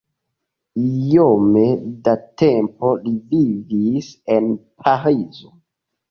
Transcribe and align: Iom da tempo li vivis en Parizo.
Iom 0.83 1.57
da 2.07 2.15
tempo 2.41 2.89
li 3.07 3.13
vivis 3.33 4.09
en 4.37 4.49
Parizo. 4.87 5.53